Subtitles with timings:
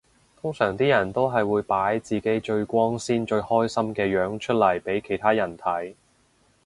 [0.41, 5.93] 通常啲人都係會擺自己最光鮮最開心嘅樣出嚟俾其他人睇